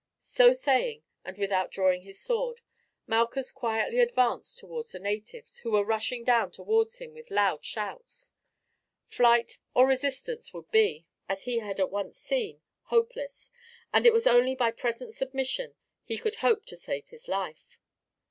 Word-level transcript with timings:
So 0.23 0.51
saying, 0.51 1.03
and 1.23 1.37
without 1.37 1.69
drawing 1.69 2.01
his 2.01 2.19
sword, 2.19 2.61
Malchus 3.05 3.51
quietly 3.51 3.99
advanced 3.99 4.57
towards 4.57 4.93
the 4.93 4.99
natives, 4.99 5.57
who 5.57 5.69
were 5.73 5.83
rushing 5.85 6.23
down 6.23 6.49
towards 6.49 6.97
him 6.97 7.13
with 7.13 7.29
loud 7.29 7.63
shouts. 7.63 8.33
Flight 9.05 9.59
or 9.75 9.85
resistance 9.85 10.55
would 10.55 10.71
be, 10.71 11.05
as 11.29 11.43
he 11.43 11.59
had 11.59 11.79
at 11.79 11.91
once 11.91 12.17
seen, 12.17 12.63
hopeless, 12.85 13.51
and 13.93 14.07
it 14.07 14.11
was 14.11 14.25
only 14.25 14.55
by 14.55 14.71
present 14.71 15.13
submission 15.13 15.75
he 16.03 16.17
could 16.17 16.37
hope 16.37 16.65
to 16.65 16.75
save 16.75 17.09
his 17.09 17.27
life. 17.27 17.77